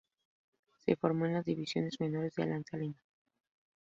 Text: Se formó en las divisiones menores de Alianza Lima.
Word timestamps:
Se 0.83 0.95
formó 0.95 1.27
en 1.27 1.33
las 1.33 1.45
divisiones 1.45 1.99
menores 1.99 2.33
de 2.33 2.41
Alianza 2.41 2.75
Lima. 2.75 2.99